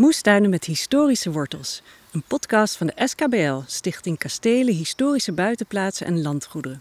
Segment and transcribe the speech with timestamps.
[0.00, 1.82] Moestuinen met historische wortels.
[2.12, 6.80] Een podcast van de SKBL, Stichting Kastelen, Historische Buitenplaatsen en Landgoederen.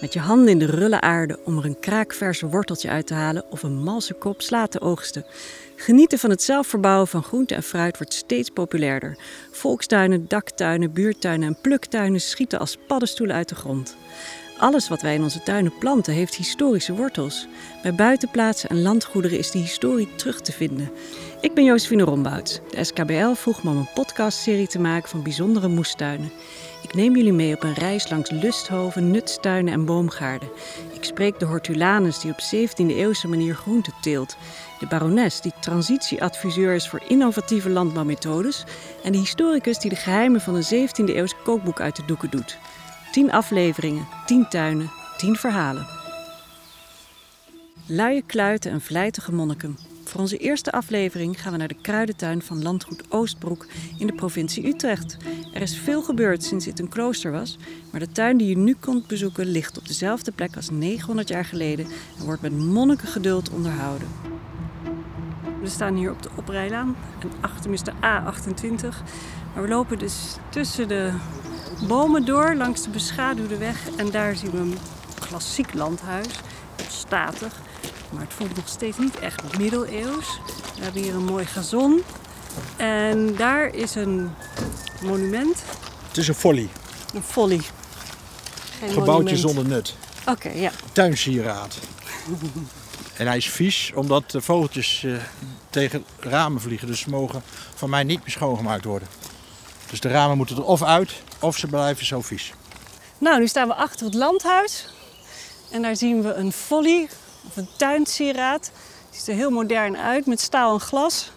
[0.00, 3.50] Met je handen in de rulle aarde om er een kraakverse worteltje uit te halen
[3.50, 5.24] of een malse kop sla te oogsten.
[5.76, 9.18] Genieten van het zelfverbouwen van groente en fruit wordt steeds populairder.
[9.50, 13.96] Volkstuinen, daktuinen, buurtuinen en pluktuinen schieten als paddenstoelen uit de grond.
[14.58, 17.46] Alles wat wij in onze tuinen planten heeft historische wortels.
[17.82, 20.90] Bij buitenplaatsen en landgoederen is die historie terug te vinden.
[21.40, 22.62] Ik ben Josephine Rombout.
[22.70, 26.30] De SKBL vroeg me om een podcastserie te maken van bijzondere moestuinen.
[26.82, 30.48] Ik neem jullie mee op een reis langs lusthoven, nutstuinen en boomgaarden.
[30.92, 34.36] Ik spreek de hortulanus die op 17e-eeuwse manier groenten teelt.
[34.78, 38.64] De barones die transitieadviseur is voor innovatieve landbouwmethodes.
[39.02, 42.58] En de historicus die de geheimen van een 17e-eeuws kookboek uit de doeken doet.
[43.18, 45.86] 10 afleveringen, 10 tuinen, 10 verhalen.
[47.86, 49.78] Luie kluiten en vlijtige monniken.
[50.04, 53.66] Voor onze eerste aflevering gaan we naar de kruidentuin van landgoed Oostbroek
[53.98, 55.16] in de provincie Utrecht.
[55.52, 57.56] Er is veel gebeurd sinds dit een klooster was,
[57.90, 61.44] maar de tuin die je nu kunt bezoeken ligt op dezelfde plek als 900 jaar
[61.44, 61.86] geleden
[62.18, 64.08] en wordt met monnikengeduld onderhouden.
[65.60, 68.88] We staan hier op de oprijlaan en achter is de A28.
[69.54, 71.12] Maar we lopen dus tussen de
[71.86, 73.88] bomen door langs de beschaduwde weg.
[73.96, 74.78] En daar zien we een
[75.20, 76.26] klassiek landhuis.
[76.90, 77.52] Statig.
[78.10, 80.40] Maar het voelt nog steeds niet echt middeleeuws.
[80.76, 82.02] We hebben hier een mooi gazon.
[82.76, 84.30] En daar is een
[85.02, 85.62] monument.
[86.08, 86.68] Het is een folly.
[87.14, 87.60] Een folly.
[88.78, 89.38] Geen Gebouwtje monument.
[89.38, 89.96] zonder nut.
[90.26, 90.70] Oké, ja.
[90.92, 91.78] Tuinsieraad.
[93.16, 95.12] en hij is vies omdat de vogeltjes eh,
[95.70, 96.86] tegen ramen vliegen.
[96.86, 97.42] Dus ze mogen
[97.74, 99.08] van mij niet meer schoongemaakt worden.
[99.90, 102.52] Dus de ramen moeten er of uit of ze blijven zo vies.
[103.18, 104.88] Nou, nu staan we achter het landhuis.
[105.70, 107.08] En daar zien we een folly,
[107.46, 108.70] of een tuinsieraad.
[109.10, 111.30] Die ziet er heel modern uit met staal en glas.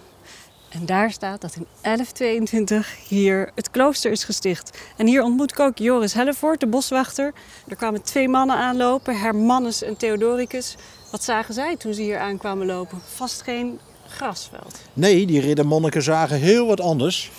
[0.69, 4.77] En daar staat dat in 1122 hier het klooster is gesticht.
[4.97, 7.33] En hier ontmoet ik ook Joris Hellevoort, de boswachter.
[7.67, 10.75] Er kwamen twee mannen aanlopen, Hermannus en Theodoricus.
[11.11, 13.01] Wat zagen zij toen ze hier aankwamen lopen?
[13.15, 14.79] Vast geen grasveld.
[14.93, 17.31] Nee, die riddermonniken zagen heel wat anders.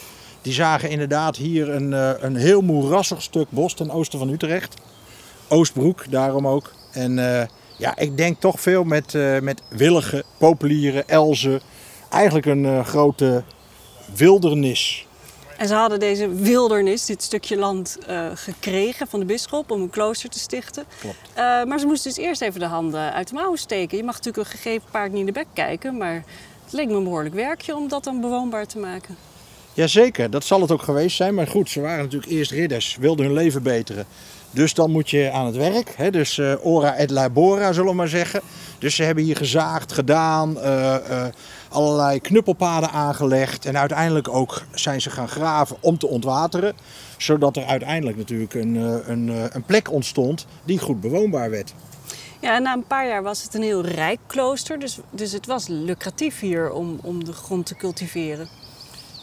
[0.43, 4.75] Die zagen inderdaad hier een, eh, een heel moerassig stuk bos ten oosten van Utrecht.
[5.49, 6.73] Oostbroek, daarom ook.
[6.93, 7.49] En eh,
[7.79, 11.61] ja, ik denk toch veel met, eh, met willigen, populieren, elzen.
[12.11, 13.43] Eigenlijk een grote
[14.15, 15.07] wildernis.
[15.57, 17.99] En ze hadden deze wildernis, dit stukje land,
[18.35, 20.85] gekregen van de bisschop om een klooster te stichten.
[21.01, 21.17] Klopt.
[21.69, 23.97] Maar ze moesten dus eerst even de handen uit de mouwen steken.
[23.97, 26.25] Je mag natuurlijk een gegeven paard niet in de bek kijken, maar
[26.65, 29.17] het leek me een behoorlijk werkje om dat dan bewoonbaar te maken.
[29.75, 31.35] Jazeker, dat zal het ook geweest zijn.
[31.35, 34.07] Maar goed, ze waren natuurlijk eerst ridders, wilden hun leven beteren.
[34.51, 35.95] Dus dan moet je aan het werk.
[35.97, 36.11] Hè?
[36.11, 38.41] Dus eh, ora et labora, zullen we maar zeggen.
[38.79, 41.33] Dus ze hebben hier gezaagd, gedaan, eh, eh,
[41.69, 43.67] allerlei knuppelpaden aangelegd.
[43.67, 46.75] En uiteindelijk ook zijn ze gaan graven om te ontwateren.
[47.17, 48.75] Zodat er uiteindelijk natuurlijk een,
[49.11, 51.75] een, een plek ontstond die goed bewoonbaar werd.
[52.41, 55.47] Ja, en na een paar jaar was het een heel rijk klooster, dus, dus het
[55.47, 58.49] was lucratief hier om, om de grond te cultiveren.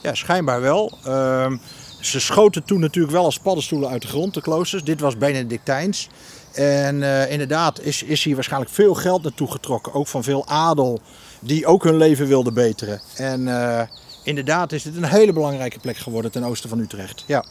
[0.02, 0.92] Ja, schijnbaar wel.
[1.04, 1.58] Ehm,
[2.02, 4.84] ze schoten toen natuurlijk wel als paddenstoelen uit de grond, de kloosters.
[4.84, 6.10] Dit was Benedictijns.
[6.54, 9.94] En eh, inderdaad is, is hier waarschijnlijk veel geld naartoe getrokken.
[9.94, 11.00] Ook van veel adel
[11.40, 13.02] die ook hun leven wilde beteren.
[13.16, 13.82] En eh,
[14.24, 17.24] inderdaad is dit een hele belangrijke plek geworden ten oosten van Utrecht.
[17.28, 17.46] Ja.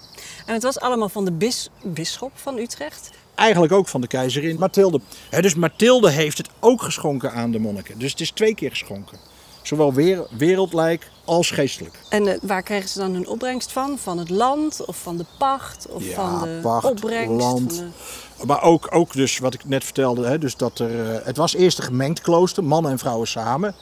[0.47, 3.11] En het was allemaal van de bis, bisschop van Utrecht.
[3.35, 5.01] Eigenlijk ook van de keizerin Mathilde.
[5.41, 7.99] Dus Mathilde heeft het ook geschonken aan de monniken.
[7.99, 9.19] Dus het is twee keer geschonken.
[9.69, 11.99] Zowel weer, wereldlijk als geestelijk.
[12.09, 13.99] En eh, waar kregen ze dan hun opbrengst van?
[13.99, 17.45] Van het land of van de pacht of Ja, van de pacht, opbrengst?
[17.45, 17.75] land.
[17.77, 17.93] van
[18.39, 21.37] de- Maar ook, ook dus wat ik net vertelde, hè, dus dat er, eh, het
[21.37, 23.75] was eerst een gemengd klooster, mannen en vrouwen samen.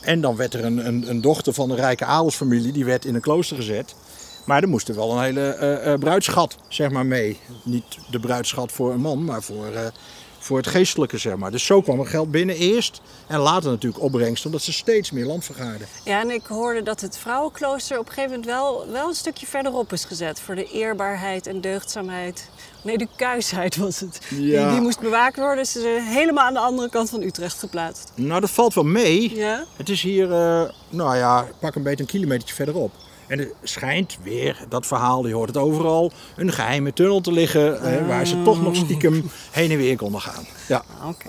[0.00, 3.14] En dan werd er een, een, een dochter van een rijke adelsfamilie, die werd in
[3.14, 3.94] een klooster gezet.
[4.44, 7.38] Maar er moest er wel een hele eh, bruidschat zeg maar, mee.
[7.62, 9.66] Niet de bruidschat voor een man, maar voor,
[10.40, 11.18] voor het geestelijke.
[11.18, 11.50] Zeg maar.
[11.50, 13.00] Dus zo kwam er geld binnen eerst.
[13.26, 15.86] En later natuurlijk opbrengst, omdat ze steeds meer land vergaarden.
[16.04, 19.46] Ja, en ik hoorde dat het vrouwenklooster op een gegeven moment wel, wel een stukje
[19.46, 20.40] verderop is gezet.
[20.40, 22.48] Voor de eerbaarheid en deugdzaamheid.
[22.82, 24.20] Nee, de kuisheid was het.
[24.28, 24.62] Ja.
[24.62, 25.56] Die, die moest bewaakt worden.
[25.56, 28.12] Dus ze zijn helemaal aan de andere kant van Utrecht geplaatst.
[28.14, 29.36] Nou, dat valt wel mee.
[29.36, 29.64] Ja?
[29.76, 32.92] Het is hier, eh, nou ja, pak een beetje een kilometertje verderop.
[33.30, 37.82] En er schijnt weer, dat verhaal, je hoort het overal, een geheime tunnel te liggen
[37.82, 40.46] eh, waar ze toch nog stiekem heen en weer konden gaan.
[40.68, 41.28] Ja, Ah, Oké.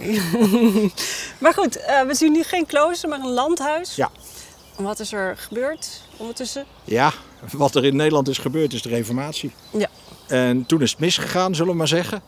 [1.44, 3.96] maar goed, eh, we zien nu geen klooster, maar een landhuis.
[3.96, 4.10] ja.
[4.78, 6.66] En Wat is er gebeurd ondertussen?
[6.84, 7.12] ja,
[7.52, 9.52] wat er in Nederland is gebeurd is de reformatie.
[9.72, 9.88] Ja.
[10.28, 12.22] En toen is het misgegaan, zullen we maar zeggen.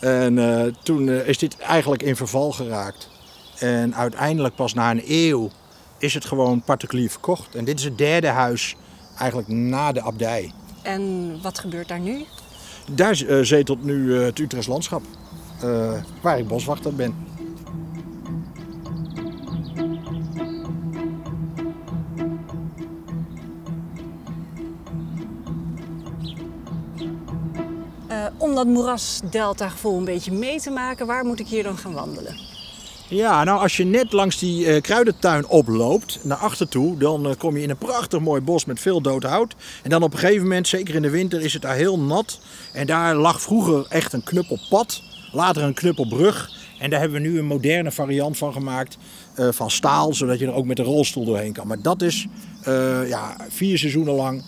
[0.00, 3.08] En eh, toen is dit eigenlijk in verval geraakt.
[3.58, 5.50] En uiteindelijk pas na een eeuw
[5.98, 7.54] is het gewoon particulier verkocht.
[7.54, 8.76] En dit is het derde huis
[9.18, 10.52] eigenlijk na de abdij.
[10.82, 12.24] En wat gebeurt daar nu?
[12.92, 15.02] Daar uh, zetelt nu uh, het Utrechts landschap,
[15.64, 17.26] uh, waar ik boswachter ben.
[28.38, 32.57] om dat moerasdelta-gevoel een beetje mee te maken, waar moet ik hier dan gaan wandelen?
[33.10, 37.32] Ja, nou als je net langs die uh, kruidentuin oploopt, naar achter toe, dan uh,
[37.38, 39.54] kom je in een prachtig mooi bos met veel dood hout.
[39.82, 42.40] En dan op een gegeven moment, zeker in de winter, is het daar heel nat.
[42.72, 45.02] En daar lag vroeger echt een knuppelpad,
[45.32, 46.50] later een knuppelbrug.
[46.78, 48.96] En daar hebben we nu een moderne variant van gemaakt,
[49.36, 51.66] uh, van staal, zodat je er ook met een rolstoel doorheen kan.
[51.66, 52.26] Maar dat is
[53.06, 54.42] ja, vier seizoenen lang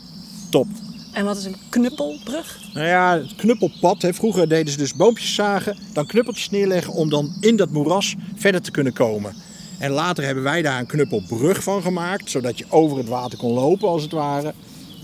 [0.51, 0.67] top.
[1.12, 2.59] En wat is een knuppelbrug?
[2.75, 4.03] Nou ja, het knuppelpad.
[4.03, 4.15] Hè.
[4.15, 8.62] Vroeger deden ze dus boompjes zagen, dan knuppeltjes neerleggen om dan in dat moeras verder
[8.62, 9.35] te kunnen komen.
[9.79, 13.53] En later hebben wij daar een knuppelbrug van gemaakt, zodat je over het water kon
[13.53, 14.55] lopen als het ware.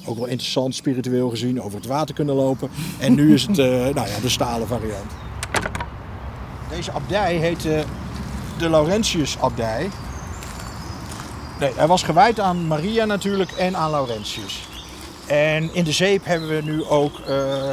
[0.05, 2.71] Ook wel interessant, spiritueel gezien, over het water kunnen lopen.
[2.99, 3.67] En nu is het uh,
[3.99, 5.11] nou ja, de stalen variant.
[6.71, 7.81] Deze abdij heet uh,
[8.59, 9.91] de Laurentius-abdij.
[11.61, 14.67] Nee, hij was gewijd aan Maria natuurlijk en aan Laurentius.
[15.27, 17.27] En in de zeep hebben we nu ook, uh,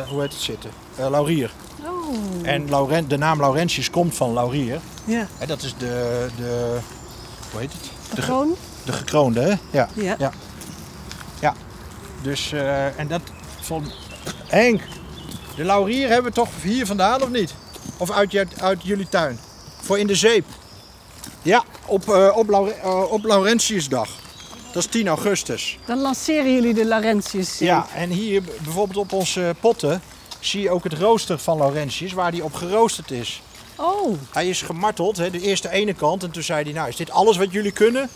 [0.10, 0.72] hoe heet het zitten?
[1.00, 1.52] Uh, laurier.
[1.86, 2.18] Oh.
[2.44, 4.80] En Laurent, de naam Laurentius komt van laurier.
[5.06, 5.28] Ja.
[5.38, 6.78] En dat is de, de
[7.52, 8.16] hoe heet het?
[8.16, 8.56] De, kroon?
[8.86, 9.56] De gekroonde, hè?
[9.72, 9.90] Ja.
[9.94, 10.16] Ja.
[10.20, 10.32] ja.
[11.40, 11.54] ja.
[12.22, 13.22] Dus, uh, en dat
[13.62, 13.92] van...
[14.48, 14.82] Henk,
[15.56, 17.54] de laurier hebben we toch hier vandaan of niet?
[17.98, 19.40] Of uit, uit jullie tuin?
[19.82, 20.46] Voor in de zeep.
[21.42, 24.10] Ja, op, op, Laure, op Laurentiusdag.
[24.74, 25.78] Dat is 10 augustus.
[25.86, 27.60] Dan lanceren jullie de Laurentius.
[27.60, 30.02] Ja, en hier bijvoorbeeld op onze potten
[30.40, 33.42] zie je ook het rooster van Laurentius, waar die op geroosterd is.
[33.76, 34.18] Oh.
[34.32, 36.24] Hij is gemarteld, hè, de eerste ene kant.
[36.24, 38.10] En toen zei hij, nou is dit alles wat jullie kunnen?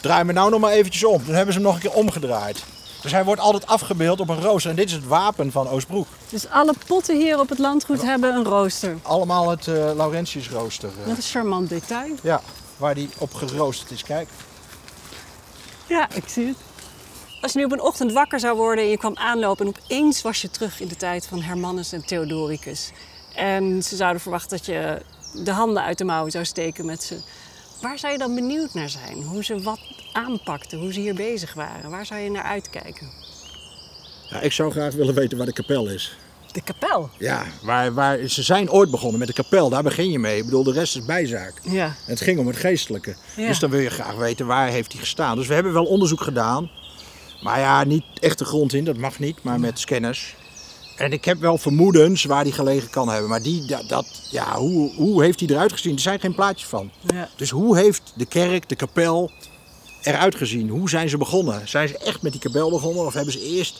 [0.00, 1.22] Draai me nou nog maar eventjes om.
[1.26, 2.64] Dan hebben ze hem nog een keer omgedraaid.
[3.02, 4.70] Dus hij wordt altijd afgebeeld op een rooster.
[4.70, 6.06] En dit is het wapen van Oostbroek.
[6.28, 8.96] Dus alle potten hier op het landgoed hebben een rooster?
[9.02, 10.90] Allemaal het uh, Laurentius rooster.
[11.06, 12.14] Dat is een charmant detail.
[12.22, 12.40] Ja,
[12.76, 14.02] waar die op geroosterd is.
[14.02, 14.28] Kijk.
[15.92, 16.56] Ja, ik zie het.
[17.40, 20.22] Als je nu op een ochtend wakker zou worden en je kwam aanlopen en opeens
[20.22, 22.90] was je terug in de tijd van Hermannus en Theodoricus.
[23.34, 25.02] En ze zouden verwachten dat je
[25.44, 27.20] de handen uit de mouwen zou steken met ze.
[27.80, 29.22] Waar zou je dan benieuwd naar zijn?
[29.22, 29.80] Hoe ze wat
[30.12, 31.90] aanpakten, hoe ze hier bezig waren?
[31.90, 33.10] Waar zou je naar uitkijken?
[34.30, 36.16] Ja, ik zou graag willen weten waar de kapel is.
[36.52, 37.10] De kapel?
[37.18, 40.38] Ja, waar, waar, ze zijn ooit begonnen met de kapel, daar begin je mee.
[40.38, 41.52] Ik bedoel, de rest is bijzaak.
[41.62, 41.94] Ja.
[42.06, 43.14] Het ging om het geestelijke.
[43.36, 43.46] Ja.
[43.46, 45.36] Dus dan wil je graag weten waar heeft hij gestaan.
[45.36, 46.70] Dus we hebben wel onderzoek gedaan.
[47.42, 50.34] Maar ja, niet echt de grond in, dat mag niet, maar met scanners.
[50.96, 53.28] En ik heb wel vermoedens waar die gelegen kan hebben.
[53.28, 55.94] Maar die, dat, dat, ja, hoe, hoe heeft hij eruit gezien?
[55.94, 56.90] Er zijn geen plaatjes van.
[57.14, 57.28] Ja.
[57.36, 59.30] Dus hoe heeft de kerk, de kapel
[60.02, 60.68] eruit gezien?
[60.68, 61.68] Hoe zijn ze begonnen?
[61.68, 63.06] Zijn ze echt met die kapel begonnen?
[63.06, 63.74] Of hebben ze eerst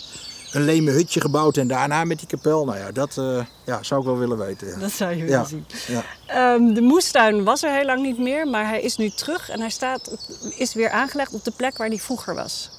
[0.52, 2.64] een leme hutje gebouwd en daarna met die kapel.
[2.64, 4.69] Nou ja, dat uh, ja, zou ik wel willen weten.
[4.69, 4.78] Ja.
[4.78, 5.66] Dat zou je willen zien.
[5.87, 6.54] Ja.
[6.54, 9.60] Um, de moestuin was er heel lang niet meer, maar hij is nu terug en
[9.60, 10.16] hij staat,
[10.56, 12.70] is weer aangelegd op de plek waar hij vroeger was.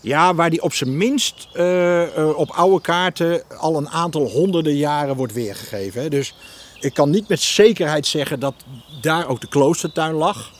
[0.00, 4.76] Ja, waar die op zijn minst uh, uh, op oude kaarten al een aantal honderden
[4.76, 6.02] jaren wordt weergegeven.
[6.02, 6.08] Hè.
[6.08, 6.34] Dus
[6.80, 8.54] ik kan niet met zekerheid zeggen dat
[9.00, 10.50] daar ook de kloostertuin lag.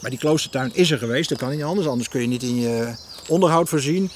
[0.00, 1.86] Maar die kloostertuin is er geweest, dat kan niet anders.
[1.86, 2.94] Anders kun je niet in je
[3.28, 4.10] onderhoud voorzien.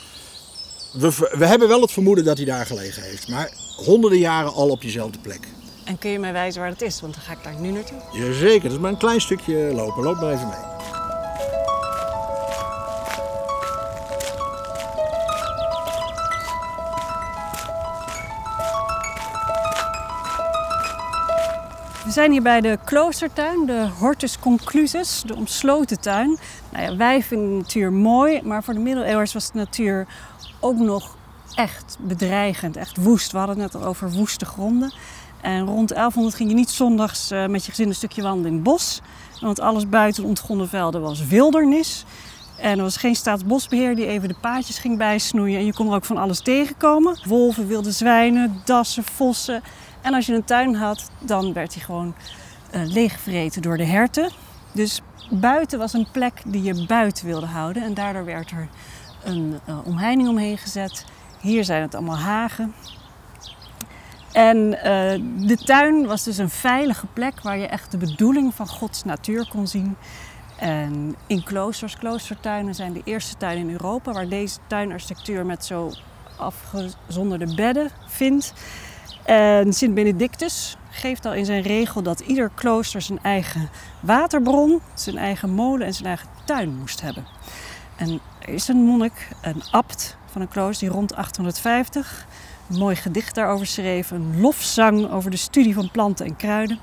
[0.92, 3.28] We, we, hebben wel het vermoeden dat hij daar gelegen heeft.
[3.28, 5.40] Maar honderden jaren al op diezelfde plek.
[5.84, 7.00] En kun je mij wijzen waar dat is?
[7.00, 7.98] Want dan ga ik daar nu naartoe.
[8.12, 10.02] Jazeker, dat is maar een klein stukje lopen.
[10.02, 10.68] Loop maar even mee.
[22.04, 26.38] We zijn hier bij de kloostertuin, de Hortus Conclusus, de omsloten tuin.
[26.72, 30.06] Nou ja, wij vinden de natuur mooi, maar voor de middeleeuwers was de natuur
[30.60, 31.16] ook nog
[31.54, 33.32] echt bedreigend, echt woest.
[33.32, 34.92] We hadden het net al over woeste gronden.
[35.40, 38.54] En rond 1100 ging je niet zondags uh, met je gezin een stukje wandelen in
[38.54, 39.00] het bos.
[39.40, 42.04] Want alles buiten de ontgonnen velden was wildernis.
[42.56, 45.58] En er was geen staatsbosbeheer die even de paadjes ging bijsnoeien.
[45.58, 47.20] En je kon er ook van alles tegenkomen.
[47.24, 49.62] Wolven, wilde zwijnen, dassen, vossen.
[50.00, 52.14] En als je een tuin had, dan werd hij gewoon
[52.74, 54.30] uh, leeggevreten door de herten.
[54.72, 55.00] Dus
[55.30, 57.82] buiten was een plek die je buiten wilde houden.
[57.82, 58.68] En daardoor werd er
[59.24, 61.04] een uh, omheining omheen gezet.
[61.40, 62.74] Hier zijn het allemaal hagen.
[64.32, 68.68] En uh, de tuin was dus een veilige plek waar je echt de bedoeling van
[68.68, 69.96] Gods natuur kon zien.
[70.56, 75.90] En in kloosters, kloostertuinen zijn de eerste tuinen in Europa waar deze tuinarchitectuur met zo
[76.36, 78.52] afgezonderde bedden vindt.
[79.24, 85.18] En Sint Benedictus geeft al in zijn regel dat ieder klooster zijn eigen waterbron, zijn
[85.18, 87.24] eigen molen en zijn eigen tuin moest hebben.
[88.00, 92.26] En er is een monnik, een abt van een klooster die rond 850
[92.70, 96.78] een mooi gedicht daarover schreef, een lofzang over de studie van planten en kruiden.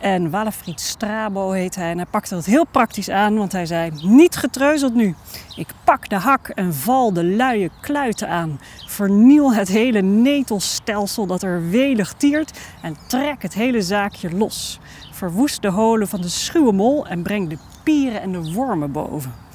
[0.00, 3.90] En Walafried Strabo heet hij en hij pakte het heel praktisch aan, want hij zei:
[4.02, 5.14] Niet getreuzeld nu.
[5.56, 8.60] Ik pak de hak en val de luie kluiten aan.
[8.86, 14.78] Verniel het hele netelstelsel dat er welig tiert en trek het hele zaakje los.
[15.12, 19.47] Verwoest de holen van de schuwe mol en breng de pieren en de wormen boven.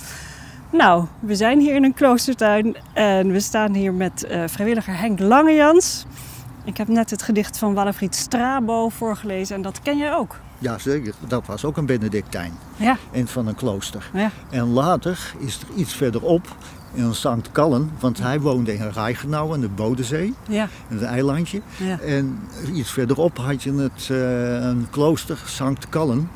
[0.74, 5.20] Nou, we zijn hier in een kloostertuin en we staan hier met uh, vrijwilliger Henk
[5.20, 6.06] Langejans.
[6.64, 10.40] Ik heb net het gedicht van Walafried Strabo voorgelezen en dat ken jij ook.
[10.60, 11.14] Ja, zeker.
[11.28, 12.52] Dat was ook een Benedictijn.
[12.76, 12.98] Ja.
[13.12, 14.10] En van een klooster.
[14.14, 14.32] Ja.
[14.50, 16.56] En later is er iets verderop
[16.94, 20.68] in Sankt Kallen, want hij woonde in Reichenau aan de Bodensee, ja.
[20.90, 21.62] een eilandje.
[21.78, 22.00] Ja.
[22.00, 22.40] En
[22.74, 26.30] iets verderop had je het, uh, een klooster, Sankt Kallen.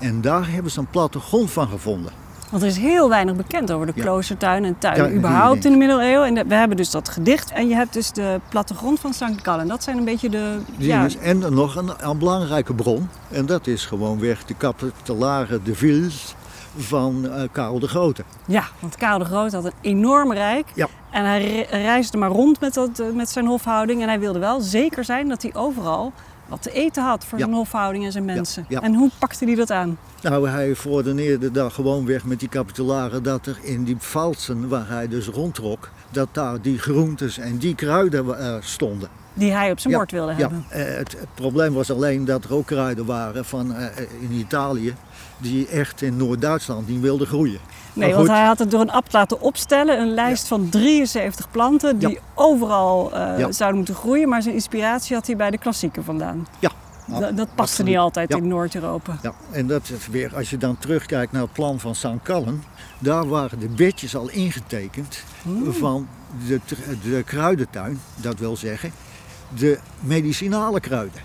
[0.00, 2.23] En daar hebben ze een plattegrond van gevonden.
[2.54, 4.02] Want er is heel weinig bekend over de Ja.
[4.02, 6.26] kloostertuin en tuinen Ja, überhaupt in de middeleeuwen.
[6.26, 9.24] En de- we hebben dus dat gedicht en je hebt dus de plattegrond van St.
[9.42, 9.66] Gallen.
[9.68, 10.58] Dat zijn een beetje de...
[10.76, 11.06] Ja.
[11.20, 13.08] En nog een, een belangrijke bron.
[13.30, 16.34] En dat is gewoonweg de Capitulare de Villes
[16.76, 18.24] van eh, Karel de Grote.
[18.46, 20.66] ja, want Karel de Groot had een enorm rijk.
[20.74, 20.86] Ja.
[21.10, 24.02] En hij re- reisde maar rond met, dat, eh, met zijn hofhouding.
[24.02, 26.12] En hij wilde wel zeker zijn dat hij overal
[26.48, 27.44] wat te eten had voor Ja.
[27.44, 28.64] zijn hofhouding en zijn mensen.
[28.68, 28.80] ja.
[28.80, 29.98] En hoe pakte hij dat aan?
[30.22, 34.88] Nou, hij verordeneerde daar gewoon weg met die capitularen dat er in die valsen waar
[34.88, 39.08] hij dus rondtrok, dat daar die groentes en die kruiden eh, stonden.
[39.34, 40.64] Die hij op zijn Ja, bord wilde Ja, hebben.
[40.68, 43.86] eh, het, het probleem was alleen dat er ook kruiden waren van, eh,
[44.20, 44.94] in Italië
[45.38, 47.58] die echt in Noord-Duitsland niet wilden groeien.
[47.94, 50.00] Nee, want hij had het door een abt laten opstellen.
[50.00, 52.18] Een lijst van 73 planten die Ja.
[52.34, 53.52] overal eh, Ja.
[53.52, 54.28] zouden moeten groeien.
[54.28, 56.46] Maar zijn inspiratie had hij bij de klassieken vandaan.
[56.58, 56.70] Ja,
[57.06, 59.18] Da- dat paste niet altijd in Noord-Europa.
[59.22, 62.06] Ja, en dat is weer, als je dan terugkijkt naar het plan van St.
[62.22, 62.64] Callen,
[62.98, 65.24] daar waren de bedjes al ingetekend
[65.70, 66.08] van
[66.46, 66.60] de,
[67.02, 68.92] de kruidentuin, dat wil zeggen
[69.58, 71.20] de medicinale kruiden.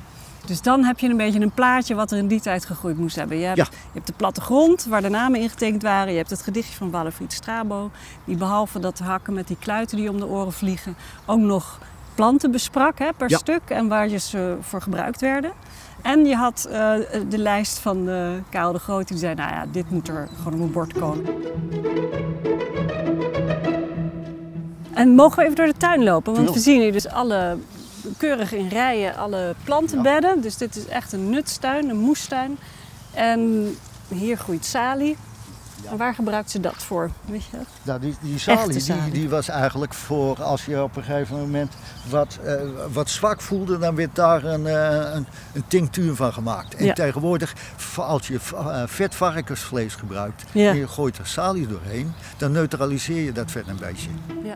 [0.50, 3.16] Dus dan heb je een beetje een plaatje wat er in die tijd gegroeid moest
[3.16, 3.38] hebben.
[3.38, 3.64] Je hebt, Ja.
[3.72, 6.12] je hebt de plattegrond waar de namen ingetekend waren.
[6.12, 7.92] Je hebt het gedichtje van Wallenfried Strabo.
[8.26, 10.96] Die behalve dat hakken met die kluiten die om de oren vliegen...
[11.26, 11.80] ook nog
[12.16, 13.38] planten besprak hè, per Ja.
[13.38, 15.52] stuk en waar je ze voor gebruikt werden.
[16.02, 16.94] En je had eh,
[17.30, 19.36] de lijst van eh Karel de Groot die zei...
[19.36, 21.26] nou ja, dit moet er gewoon op een bord komen.
[24.94, 26.36] En mogen we even door de tuin lopen?
[26.36, 27.58] Want we zien hier dus alle
[28.18, 30.42] keurig in rijen alle plantenbedden.
[30.42, 32.58] Dus dit is echt een nutstuin, een moestuin.
[33.14, 33.76] En
[34.08, 35.18] hier groeit salie.
[35.90, 37.10] En waar gebruikt ze dat voor?
[37.26, 37.58] Weet je?
[37.84, 41.74] Nou, die, die salie, die, die was eigenlijk voor als je op een gegeven moment
[42.10, 42.54] wat, eh,
[42.92, 46.76] wat zwak voelde, dan werd daar een, eh, een, een tinctuur van gemaakt.
[46.76, 46.94] En Ja.
[46.94, 47.54] tegenwoordig,
[47.96, 50.70] als je eh, vet varkensvlees gebruikt Ja.
[50.70, 54.10] en je gooit er salie doorheen, dan neutraliseer je dat vet een beetje.
[54.44, 54.56] Ja.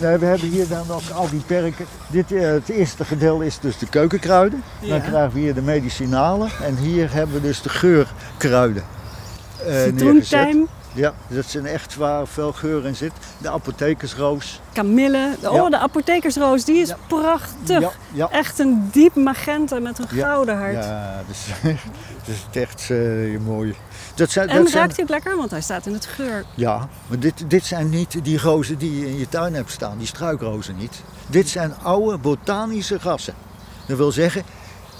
[0.00, 1.86] Nee, we hebben hier dan ook al die perken.
[2.08, 4.62] Dit, eh, het eerste gedeelte is dus de keukenkruiden.
[4.80, 4.88] Ja.
[4.88, 6.48] Dan krijgen we hier de medicinale.
[6.62, 8.82] En hier hebben we dus de geurkruiden.
[9.66, 9.82] eh.
[9.82, 13.12] Citroentijm, Ja, dat zijn echt waar veel geur in zit.
[13.38, 14.60] De apothekersroos.
[14.72, 15.36] kamille.
[15.44, 15.68] Oh, Ja.
[15.70, 16.96] de apothekersroos, die is Ja.
[17.06, 17.80] prachtig.
[17.80, 18.30] Ja, ja.
[18.30, 20.72] Echt een diep magenta met een gouden hart.
[20.84, 21.46] Ja, dat is,
[22.26, 23.74] dat is echt eh, mooi.
[24.14, 25.36] Dat zijn, En dat zijn, ruikt hij ook lekker?
[25.36, 26.44] Want hij staat in het geur.
[26.54, 29.98] ja, maar dit, dit zijn niet die rozen die je in je tuin hebt staan,
[29.98, 31.02] die struikrozen niet.
[31.26, 33.34] Dit zijn oude botanische gassen.
[33.86, 34.42] Dat wil zeggen,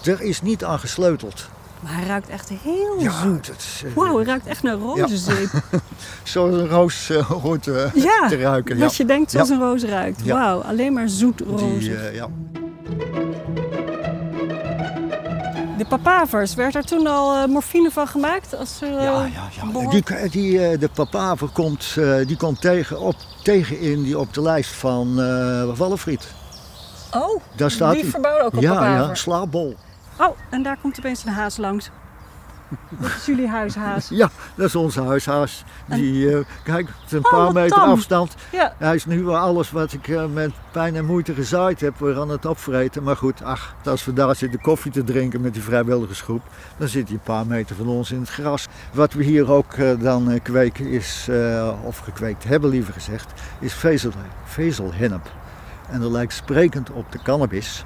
[0.04, 1.48] er is niet aan gesleuteld.
[1.80, 3.50] Maar hij ruikt echt heel Ja, zoet.
[3.58, 5.50] is, eh, Wauw, hij ruikt echt naar rozenzeep.
[6.22, 8.76] Zoals een roos eh, hoort eh, Ja, te ruiken.
[8.76, 8.82] Ja.
[8.82, 9.54] wat je denkt zoals Ja.
[9.54, 10.20] een roos ruikt.
[10.24, 10.34] Ja.
[10.34, 11.94] Wauw, alleen maar zoet Die, roze.
[11.94, 12.28] eh, ja.
[15.98, 18.56] Papavers, werd er toen al eh, morfine van gemaakt?
[18.56, 19.88] Als, eh, Ja, ja, ja.
[19.90, 24.34] Die, die, eh, de papaver komt, eh, die komt tegen, op, tegen in die op
[24.34, 26.28] de lijst van eh Wallenfried.
[27.14, 29.08] Oh, Daar staat die verbouwde ook op Ja, papaver.
[29.08, 29.76] ja, slaapbol.
[30.18, 31.90] Oh, en daar komt opeens een haas langs.
[32.88, 34.08] Dat is jullie huishaas.
[34.08, 35.64] Ja, dat is onze huishaas.
[35.86, 37.88] Die, eh, kijk, het is een Oh, paar meter tam.
[37.90, 38.34] afstand.
[38.52, 41.98] Ja, Hij is nu wel alles wat ik eh, met pijn en moeite gezaaid heb
[41.98, 43.02] weer aan het opvreten.
[43.02, 46.42] Maar goed, ach, als we daar zitten koffie te drinken met die vrijwilligersgroep,
[46.76, 48.66] dan zit hij een paar meter van ons in het gras.
[48.92, 51.28] Wat we hier ook eh, dan kweken is,
[51.84, 54.12] of gekweekt hebben liever gezegd, is vezel,
[54.44, 55.30] vezelhennep.
[55.90, 57.84] En dat lijkt sprekend op de cannabis.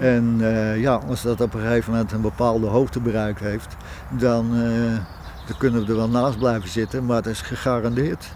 [0.00, 3.76] En eh, ja, als dat op een gegeven moment een bepaalde hoogte bereikt heeft,
[4.10, 4.96] dan, eh,
[5.46, 7.06] dan kunnen we er wel naast blijven zitten.
[7.06, 8.26] Maar het is gegarandeerd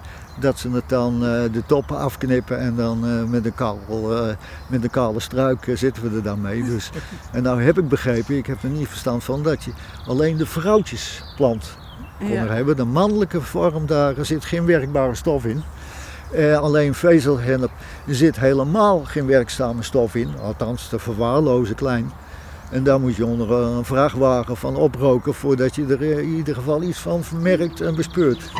[0.40, 4.26] dat ze het dan eh, de toppen afknippen en dan met, een kaal, eh,
[4.66, 6.64] met een kale struik zitten we er dan mee.
[6.64, 6.90] Dus,
[7.32, 9.72] en nou heb ik begrepen, ik heb er niet verstand van, dat je
[10.06, 11.76] alleen de vrouwtjesplant
[12.18, 12.46] kon Ja.
[12.46, 12.76] hebben.
[12.76, 15.62] De mannelijke vorm, daar zit geen werkbare stof in.
[16.34, 17.70] Eh, alleen vezelhennep,
[18.06, 22.12] zit helemaal geen werkzame stof in, althans te verwaarlozen klein.
[22.70, 26.54] En daar moet je onder een vrachtwagen van oproken voordat je er eh, in ieder
[26.54, 28.52] geval iets van merkt en bespeurt.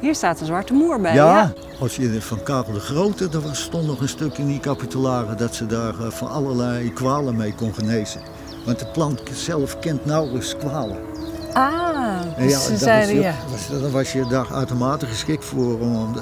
[0.00, 1.14] Hier staat een zwarte moer bij.
[1.14, 5.36] Ja, als je van Karel de Grote, er stond nog een stuk in die capitularen
[5.36, 8.20] dat ze daar eh, van allerlei kwalen mee kon genezen.
[8.64, 10.96] Want de plant zelf kent nauwelijks kwalen.
[11.52, 13.34] Ah, dus ze zeiden ja.
[13.70, 16.14] dan was je daar uitermate geschikt voor om,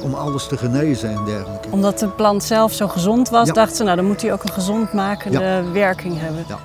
[0.00, 1.68] om alles te genezen en dergelijke.
[1.70, 3.52] Omdat de plant zelf zo gezond was, Ja.
[3.52, 6.44] dachten ze, nou dan moet hij ook een gezondmakende werking hebben.
[6.48, 6.58] Ja.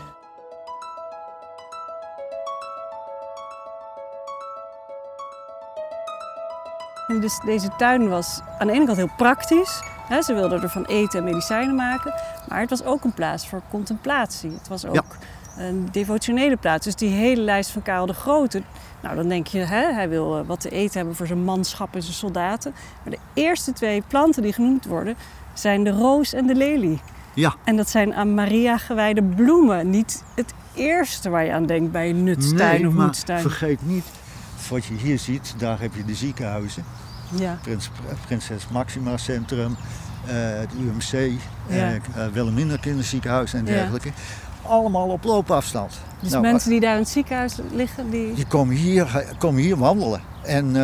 [7.21, 9.81] Dus deze tuin was aan de ene kant heel praktisch.
[10.07, 12.13] Hè, ze wilden ervan eten en medicijnen maken.
[12.49, 14.51] Maar het was ook een plaats voor contemplatie.
[14.51, 15.03] Het was ook Ja.
[15.57, 16.85] een devotionele plaats.
[16.85, 18.61] Dus die hele lijst van Karel de Grote.
[19.01, 21.95] Nou, dan denk je, hè, hij wil eh, wat te eten hebben voor zijn manschap
[21.95, 22.73] en zijn soldaten.
[23.03, 25.15] Maar de eerste twee planten die genoemd worden,
[25.53, 27.01] zijn de roos en de lelie.
[27.33, 29.89] Ja, En dat zijn aan Maria gewijde bloemen.
[29.89, 33.41] Niet het eerste waar je aan denkt bij een nutstuin nee, of maar moedstuin.
[33.41, 34.05] vergeet niet,
[34.69, 36.83] wat je hier ziet, daar heb je de ziekenhuizen.
[37.29, 37.57] Ja.
[37.61, 37.89] Prins,
[38.25, 39.75] Prinses Maxima Centrum,
[40.25, 41.75] eh, het UMC, Ja.
[41.75, 42.01] eh, eh,
[42.33, 43.71] Wilhelmina Kinderziekenhuis en Ja.
[43.71, 44.11] dergelijke.
[44.61, 45.93] Allemaal op loopafstand.
[46.19, 48.33] Dus Nou, mensen die daar in het ziekenhuis liggen, die...
[48.33, 50.21] Die komen hier, komen hier wandelen.
[50.43, 50.77] En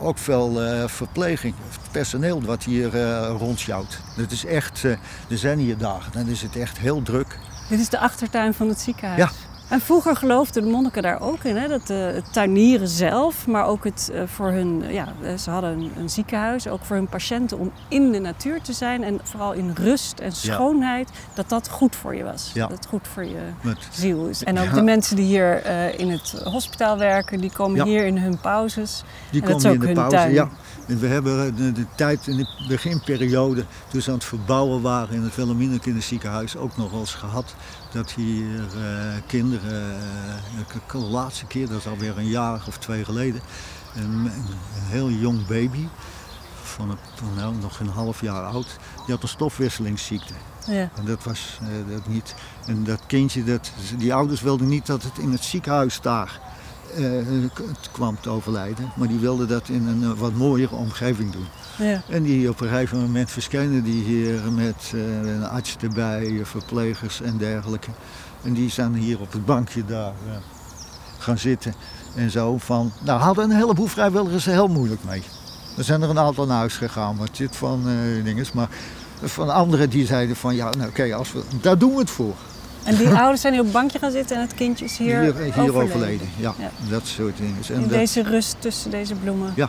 [0.00, 1.54] ook veel verpleging,
[1.90, 4.00] personeel wat hier rondsjouwt.
[4.16, 7.38] Het is echt, er zijn hier dagen, dan is het echt heel druk.
[7.68, 9.18] Dit is de achtertuin van het ziekenhuis.
[9.18, 9.30] Ja.
[9.68, 11.68] En vroeger geloofden de monniken daar ook in, hè?
[11.68, 15.70] dat eh, het tuinieren zelf, maar ook het eh, voor hun, ja, eh, ze hadden
[15.70, 19.52] een, een ziekenhuis, ook voor hun patiënten om in de natuur te zijn en vooral
[19.52, 22.50] in rust en schoonheid, dat dat goed voor je was.
[22.54, 22.66] Ja.
[22.66, 24.44] Dat het goed voor je Met, ziel is.
[24.44, 24.72] En ook Ja.
[24.74, 25.64] de mensen die hier
[25.98, 29.04] in het hospitaal werken, die komen hier in hun pauzes.
[29.30, 30.34] die En dat is komen in ook de hun pauze.
[30.34, 30.50] tuin.
[30.96, 35.14] We hebben eh, de, de tijd in de beginperiode, toen ze aan het verbouwen waren
[35.14, 37.54] in het Wilhelmina Kinderziekenhuis, ook nog wel eens gehad.
[37.92, 39.96] Dat hier eh, kinderen,
[40.68, 43.40] eh, de laatste keer, dat is alweer een jaar of twee geleden,
[43.96, 44.32] een, een
[44.86, 45.88] heel jong baby,
[46.62, 50.34] van, van nou, nog een half jaar oud, die had een stofwisselingsziekte.
[50.66, 50.90] Ja.
[50.94, 52.34] En dat was dat niet.
[52.66, 56.67] En dat kindje, dat, die ouders wilden niet dat het in het ziekenhuis daar het
[57.92, 58.92] kwam te overlijden.
[58.96, 61.46] Maar die wilden dat in een eh, wat mooiere omgeving doen.
[61.78, 62.02] Ja.
[62.08, 67.20] En die op een gegeven moment verschenen die hier met eh, een arts erbij, verplegers
[67.20, 67.90] en dergelijke.
[68.42, 70.36] En die zijn hier op het bankje daar eh,
[71.18, 71.74] gaan zitten.
[72.14, 75.22] En zo van, nou hadden een heleboel vrijwilligers er heel moeilijk mee.
[75.76, 78.52] Er zijn er een aantal naar huis gegaan, wat zit van eh dinges.
[78.52, 78.68] Maar
[79.22, 82.34] van anderen die zeiden van, ja nou oké, als we, daar doen we het voor.
[82.84, 85.20] En die ouders zijn hier op het bankje gaan zitten en het kindje is hier,
[85.20, 86.28] Hier, hier overleden.
[86.36, 86.70] Ja, Ja.
[86.90, 87.56] dat soort dingen.
[87.68, 89.52] En In dat- deze rust tussen deze bloemen.
[89.56, 89.68] Ja.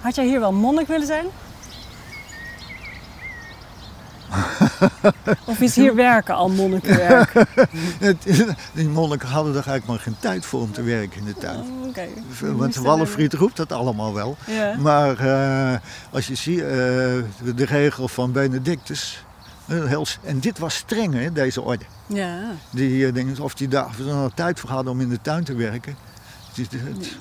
[0.00, 1.26] Had jij hier wel monnik willen zijn?
[5.44, 7.32] Of is hier werken al monnikenwerk?
[8.74, 11.60] Die monniken hadden er eigenlijk maar geen tijd voor om te werken in de tuin.
[11.60, 12.56] Oh.
[12.56, 14.36] Want Wallenfried roept dat allemaal wel.
[14.46, 14.76] Ja.
[14.78, 15.78] Maar eh,
[16.12, 19.24] als je ziet, eh, de regel van Benedictus.
[19.66, 21.84] eh, en dit was streng, hè, deze orde.
[22.06, 22.38] ja.
[22.70, 25.54] Die dingen, of die daar of nog tijd voor hadden om in de tuin te
[25.54, 25.96] werken.
[26.54, 26.66] Die,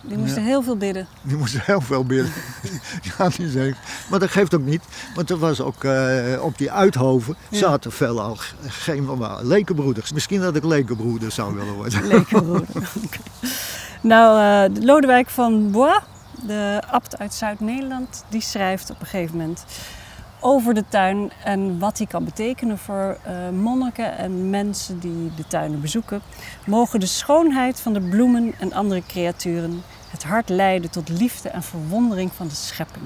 [0.04, 1.08] Die moesten ja, heel veel bidden.
[1.22, 2.32] die moesten heel veel binnen.
[3.18, 3.76] ja, die
[4.10, 4.82] maar dat geeft ook niet.
[5.16, 7.58] Want er was ook eh, op die uithoven Ja.
[7.58, 8.38] zaten veel al
[8.68, 10.12] geen maar lekenbroeders.
[10.12, 12.08] Misschien dat ik lekenbroeder zou willen worden.
[12.16, 12.68] Lekenbroeder.
[14.02, 14.40] Nou,
[14.70, 16.00] eh, de Lodewijk van Bois,
[16.48, 19.64] de abt uit Zuid-Nederland, die schrijft op een gegeven moment
[20.40, 25.48] over de tuin en wat die kan betekenen voor eh, monniken en mensen die de
[25.48, 26.22] tuinen bezoeken.
[26.66, 31.64] Mogen de schoonheid van de bloemen en andere creaturen het hart leiden tot liefde en
[31.64, 33.06] verwondering van de schepping.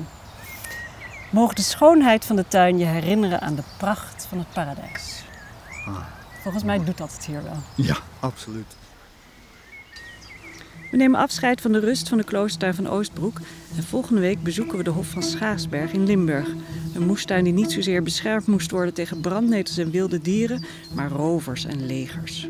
[1.29, 5.23] Mogen de schoonheid van de tuin je herinneren aan de pracht van het paradijs.
[6.41, 7.57] Volgens mij doet dat het hier wel.
[7.75, 8.75] Ja, absoluut.
[10.93, 13.39] We nemen afscheid van de rust van de kloostertuin van Oostbroek
[13.75, 16.47] en volgende week bezoeken we de Hof van Schaarsberg in Limburg.
[16.95, 21.65] Een moestuin die niet zozeer beschermd moest worden tegen brandnetels en wilde dieren, maar rovers
[21.65, 22.47] en legers.